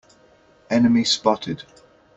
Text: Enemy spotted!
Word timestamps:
Enemy 0.71 1.03
spotted! 1.03 1.63